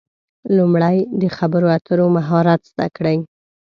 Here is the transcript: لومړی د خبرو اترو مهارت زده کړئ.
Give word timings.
لومړی 0.57 0.97
د 1.21 1.23
خبرو 1.37 1.67
اترو 1.77 2.05
مهارت 2.17 2.61
زده 2.71 2.87
کړئ. 2.97 3.17